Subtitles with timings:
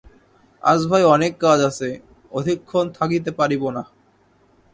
[0.63, 1.89] আজ ভাই অনেক কাজ আছে,
[2.31, 3.83] অধিকক্ষণ থাকিতে পারিব না।